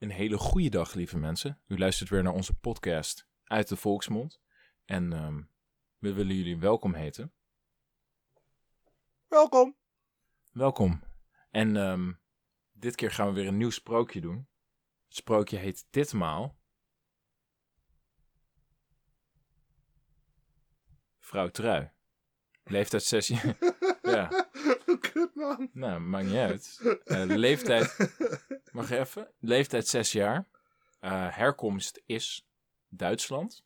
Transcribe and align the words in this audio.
Een 0.00 0.10
hele 0.10 0.38
goede 0.38 0.68
dag, 0.68 0.94
lieve 0.94 1.18
mensen. 1.18 1.60
U 1.66 1.78
luistert 1.78 2.08
weer 2.10 2.22
naar 2.22 2.32
onze 2.32 2.54
podcast 2.54 3.26
uit 3.44 3.68
de 3.68 3.76
volksmond. 3.76 4.40
En 4.84 5.12
ehm, 5.12 5.42
we 5.98 6.12
willen 6.12 6.36
jullie 6.36 6.58
welkom 6.58 6.94
heten. 6.94 7.32
Welkom. 9.28 9.76
Welkom. 10.50 11.02
En 11.50 11.76
ehm, 11.76 12.12
dit 12.72 12.94
keer 12.94 13.10
gaan 13.10 13.26
we 13.26 13.32
weer 13.32 13.46
een 13.46 13.56
nieuw 13.56 13.70
sprookje 13.70 14.20
doen. 14.20 14.48
Het 15.06 15.16
sprookje 15.16 15.56
heet 15.56 15.86
Ditmaal. 15.90 16.58
Vrouw 21.18 21.48
Trui. 21.48 21.90
Leeftijd 22.64 23.02
6 23.02 23.28
jaar. 23.28 23.56
ja, 24.02 24.48
Kut 25.00 25.34
man. 25.34 25.70
nou, 25.72 26.00
maakt 26.00 26.26
niet 26.26 26.36
uit. 26.36 26.80
Eh, 27.04 27.24
leeftijd, 27.24 27.96
even? 28.88 29.32
Leeftijd 29.38 29.88
6 29.88 30.12
jaar. 30.12 30.48
Eh, 31.00 31.36
herkomst 31.36 32.02
is 32.06 32.48
Duitsland. 32.88 33.64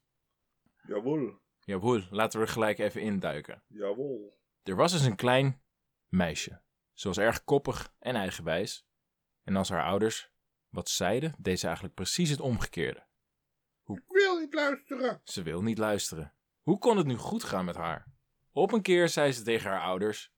Jawel. 0.86 1.42
Jawohl, 1.60 2.06
laten 2.10 2.40
we 2.40 2.46
er 2.46 2.52
gelijk 2.52 2.78
even 2.78 3.00
induiken. 3.00 3.62
Jawel. 3.66 4.38
Er 4.62 4.76
was 4.76 4.92
dus 4.92 5.04
een 5.04 5.16
klein 5.16 5.62
meisje. 6.08 6.62
Ze 6.92 7.08
was 7.08 7.18
erg 7.18 7.44
koppig 7.44 7.94
en 7.98 8.14
eigenwijs. 8.16 8.86
En 9.44 9.56
als 9.56 9.68
haar 9.68 9.84
ouders 9.84 10.30
wat 10.68 10.88
zeiden, 10.88 11.34
deed 11.38 11.58
ze 11.58 11.64
eigenlijk 11.64 11.94
precies 11.94 12.30
het 12.30 12.40
omgekeerde. 12.40 13.06
Ik 13.86 14.02
wil 14.08 14.38
niet 14.38 14.54
luisteren. 14.54 15.20
Ze 15.24 15.42
wil 15.42 15.62
niet 15.62 15.78
luisteren. 15.78 16.34
Hoe 16.62 16.78
kon 16.78 16.96
het 16.96 17.06
nu 17.06 17.16
goed 17.16 17.44
gaan 17.44 17.64
met 17.64 17.76
haar? 17.76 18.06
Op 18.52 18.72
een 18.72 18.82
keer 18.82 19.08
zei 19.08 19.32
ze 19.32 19.42
tegen 19.42 19.70
haar 19.70 19.80
ouders: 19.80 20.32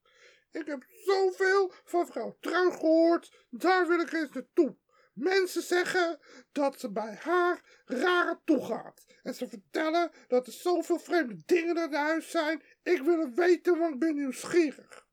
Ik 0.57 0.67
heb 0.67 0.85
zoveel 0.89 1.73
van 1.85 2.07
vrouw 2.07 2.37
Trui 2.41 2.71
gehoord. 2.71 3.47
Daar 3.51 3.89
wil 3.89 4.01
ik 4.01 4.13
eens 4.13 4.33
naartoe. 4.33 4.77
Mensen 5.13 5.63
zeggen 5.63 6.19
dat 6.53 6.81
ze 6.81 6.93
bij 6.93 7.19
haar 7.21 7.83
rare 7.85 8.41
toegaat. 8.45 9.07
En 9.23 9.35
ze 9.35 9.49
vertellen 9.49 10.11
dat 10.29 10.47
er 10.47 10.53
zoveel 10.53 10.99
vreemde 10.99 11.43
dingen 11.47 11.77
in 11.77 11.95
huis 11.95 12.31
zijn. 12.31 12.63
Ik 12.83 13.03
wil 13.03 13.21
het 13.21 13.35
weten, 13.35 13.79
want 13.79 13.95
ik 13.95 14.01
ben 14.01 14.15
nieuwsgierig. 14.15 15.07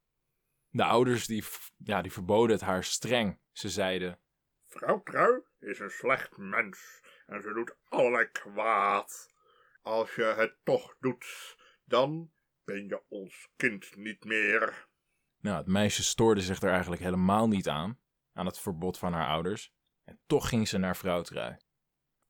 De 0.70 0.84
ouders 0.84 1.26
die, 1.28 1.44
ja, 1.78 2.02
die 2.02 2.12
verboden 2.12 2.56
het 2.56 2.66
haar 2.66 2.84
streng. 2.84 3.40
Ze 3.52 3.70
zeiden: 3.70 4.20
Vrouw 4.68 5.04
Trui 5.04 5.42
is 5.60 5.80
een 5.80 5.92
slecht 5.92 6.38
mens 6.38 7.02
en 7.26 7.42
ze 7.42 7.54
doet 7.54 7.76
allerlei 7.84 8.32
kwaad. 8.32 9.28
Als 9.82 10.16
je 10.16 10.24
het 10.24 10.56
toch 10.64 10.96
doet, 11.00 11.56
dan 11.86 12.32
ben 12.64 12.88
je 12.88 13.02
ons 13.08 13.50
kind 13.56 13.96
niet 13.96 14.24
meer. 14.24 14.92
Nou, 15.44 15.58
het 15.58 15.68
meisje 15.68 16.04
stoorde 16.04 16.42
zich 16.42 16.62
er 16.62 16.72
eigenlijk 16.72 17.02
helemaal 17.02 17.48
niet 17.48 17.70
aan, 17.70 18.00
aan 18.34 18.46
het 18.46 18.60
verbod 18.60 18.98
van 18.98 19.14
haar 19.14 19.28
ouders. 19.28 19.74
En 20.04 20.20
toch 20.26 20.50
ging 20.50 20.68
ze 20.68 20.78
naar 20.78 20.98
vrouw 20.98 21.22
Trui. 21.22 21.58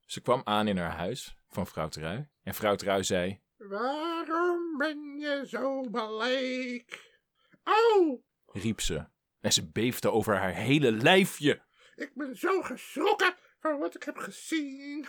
Ze 0.00 0.20
kwam 0.20 0.40
aan 0.44 0.68
in 0.68 0.78
haar 0.78 0.96
huis 0.96 1.36
van 1.48 1.66
vrouw 1.66 1.88
Trui. 1.88 2.28
En 2.42 2.54
vrouw 2.54 2.74
Trui 2.74 3.04
zei: 3.04 3.40
Waarom 3.56 4.76
ben 4.78 5.18
je 5.18 5.44
zo 5.48 5.80
bleek? 5.80 7.20
Oh, 7.64 8.22
riep 8.46 8.80
ze. 8.80 9.06
En 9.40 9.52
ze 9.52 9.70
beefde 9.70 10.10
over 10.10 10.36
haar 10.36 10.54
hele 10.54 10.92
lijfje. 10.92 11.62
ik 11.94 12.14
ben 12.14 12.36
zo 12.36 12.62
geschrokken 12.62 13.34
van 13.60 13.78
wat 13.78 13.94
ik 13.94 14.02
heb 14.02 14.16
gezien. 14.16 15.06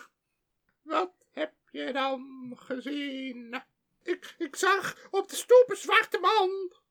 Wat 0.81 1.25
heb 1.31 1.53
je 1.71 1.93
dan 1.93 2.51
gezien? 2.55 3.63
Ik, 4.01 4.35
ik 4.37 4.55
zag 4.55 5.07
op 5.11 5.29
de 5.29 5.35
stoep 5.35 5.65
een 5.67 5.75
zwarte 5.75 6.19
man. 6.19 6.83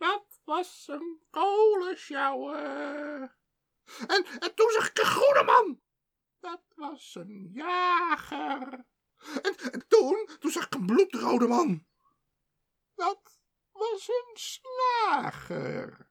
Dat 0.00 0.40
was 0.44 0.88
een 0.88 1.20
kolensjouwer. 1.30 3.36
En, 4.06 4.24
en 4.24 4.54
toen 4.54 4.70
zag 4.70 4.88
ik 4.88 4.98
een 4.98 5.04
groene 5.04 5.42
man. 5.42 5.80
Dat 6.40 6.62
was 6.74 7.14
een 7.14 7.50
jager. 7.52 8.86
En, 9.42 9.56
en 9.72 9.88
toen, 9.88 10.28
toen 10.38 10.50
zag 10.50 10.64
ik 10.64 10.74
een 10.74 10.86
bloedrode 10.86 11.46
man. 11.46 11.86
Dat 12.94 13.40
was 13.72 14.08
een 14.08 14.30
slager. 14.34 16.10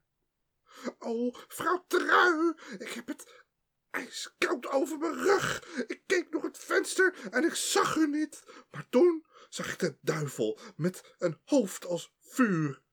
Oh, 1.00 1.36
vrouw 1.48 1.84
Trui, 1.88 2.54
ik 2.78 2.92
heb 2.92 3.08
het 3.08 3.46
ijskoud 3.90 4.68
over 4.68 4.98
mijn 4.98 5.14
rug. 5.14 5.64
Ik 5.88 6.02
keek 6.06 6.32
door 6.32 6.44
het 6.44 6.58
venster 6.58 7.16
en 7.32 7.44
ik 7.44 7.56
zag 7.56 7.96
u 7.96 8.08
niet. 8.08 8.44
Maar 8.72 8.90
toen 8.90 9.26
zag 9.50 9.72
ik 9.72 9.80
de 9.80 9.98
duivel 10.02 10.60
met 10.76 11.16
een 11.18 11.42
hoofd 11.46 11.86
als 11.86 12.14
vuur. 12.20 12.88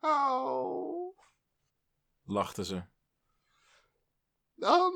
Oh, 0.00 1.18
lachte 2.30 2.64
ze. 2.64 2.82
dan 4.54 4.92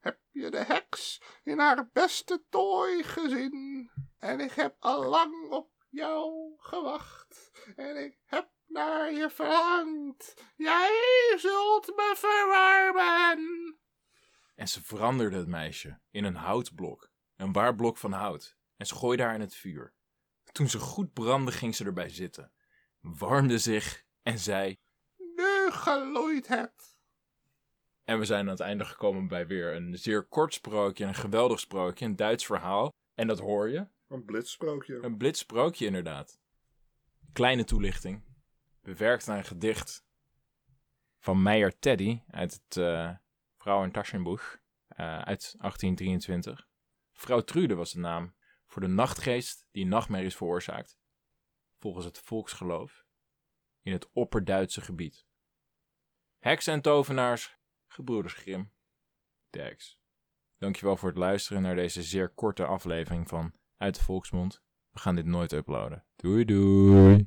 heb 0.00 0.18
je 0.30 0.50
de 0.50 0.64
heks 0.64 1.22
in 1.42 1.58
haar 1.58 1.90
beste 1.92 2.44
tooi 2.48 3.02
gezien. 3.02 3.90
En 4.18 4.40
ik 4.40 4.52
heb 4.52 4.76
al 4.78 5.04
lang 5.04 5.50
op 5.50 5.70
jou 5.88 6.54
gewacht. 6.56 7.50
En 7.76 8.04
ik 8.04 8.18
heb 8.24 8.50
naar 8.66 9.12
je 9.12 9.30
verlangd. 9.30 10.34
Jij 10.56 11.34
zult 11.36 11.86
me 11.86 12.14
verwarmen. 12.16 13.78
En 14.54 14.68
ze 14.68 14.82
veranderde 14.82 15.36
het 15.36 15.48
meisje 15.48 16.00
in 16.10 16.24
een 16.24 16.34
houtblok. 16.34 17.10
Een 17.36 17.52
waar 17.52 17.74
blok 17.74 17.96
van 17.96 18.12
hout. 18.12 18.56
En 18.76 18.86
ze 18.86 18.94
gooide 18.94 19.22
haar 19.22 19.34
in 19.34 19.40
het 19.40 19.54
vuur. 19.54 19.94
Toen 20.52 20.68
ze 20.68 20.78
goed 20.78 21.12
brandde, 21.12 21.52
ging 21.52 21.74
ze 21.74 21.84
erbij 21.84 22.08
zitten. 22.08 22.52
Warmde 23.00 23.58
zich 23.58 24.04
en 24.22 24.38
zei. 24.38 24.80
Nu 25.70 25.76
geloeid 25.76 26.48
hebt. 26.48 26.98
En 28.04 28.18
we 28.18 28.24
zijn 28.24 28.44
aan 28.44 28.50
het 28.50 28.60
einde 28.60 28.84
gekomen 28.84 29.28
bij 29.28 29.46
weer 29.46 29.74
een 29.74 29.98
zeer 29.98 30.22
kort 30.24 30.54
sprookje. 30.54 31.04
Een 31.04 31.14
geweldig 31.14 31.60
sprookje. 31.60 32.04
Een 32.04 32.16
Duits 32.16 32.46
verhaal. 32.46 32.92
En 33.14 33.26
dat 33.26 33.38
hoor 33.38 33.68
je. 33.68 33.86
Een 34.08 34.24
blitsprookje. 34.24 34.98
Een 35.02 35.16
blitsprookje 35.16 35.86
inderdaad. 35.86 36.40
Kleine 37.32 37.64
toelichting. 37.64 38.24
Bewerkt 38.82 39.26
naar 39.26 39.38
een 39.38 39.44
gedicht 39.44 40.04
van 41.18 41.42
Meijer 41.42 41.78
Teddy 41.78 42.20
uit 42.30 42.52
het 42.52 42.76
uh, 42.76 43.10
Vrouw 43.56 43.82
en 43.82 43.92
Taschenbuch 43.92 44.58
uh, 44.90 44.98
uit 45.06 45.54
1823. 45.58 46.68
Vrouw 47.12 47.40
Trude 47.40 47.74
was 47.74 47.92
de 47.92 47.98
naam 47.98 48.34
voor 48.66 48.82
de 48.82 48.88
nachtgeest 48.88 49.66
die 49.70 49.86
nachtmerries 49.86 50.36
veroorzaakt. 50.36 50.98
Volgens 51.78 52.04
het 52.04 52.18
volksgeloof 52.18 53.04
in 53.82 53.92
het 53.92 54.10
opperduitse 54.12 54.80
gebied. 54.80 55.28
Heksen 56.40 56.72
en 56.72 56.80
tovenaars, 56.80 57.58
gebroeders 57.86 58.34
Grim, 58.34 58.72
de 59.50 59.60
heks. 59.60 60.00
Dankjewel 60.58 60.96
voor 60.96 61.08
het 61.08 61.18
luisteren 61.18 61.62
naar 61.62 61.74
deze 61.74 62.02
zeer 62.02 62.28
korte 62.28 62.64
aflevering 62.64 63.28
van 63.28 63.52
Uit 63.76 63.94
de 63.94 64.02
Volksmond. 64.02 64.62
We 64.90 64.98
gaan 64.98 65.14
dit 65.14 65.24
nooit 65.24 65.52
uploaden. 65.52 66.04
Doei 66.16 66.44
doei! 66.44 67.26